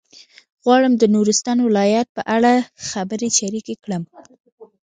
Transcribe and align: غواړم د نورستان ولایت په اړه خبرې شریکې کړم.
غواړم 0.63 0.93
د 0.97 1.03
نورستان 1.15 1.57
ولایت 1.67 2.07
په 2.17 2.21
اړه 2.35 2.53
خبرې 2.89 3.29
شریکې 3.39 3.75
کړم. 3.83 4.03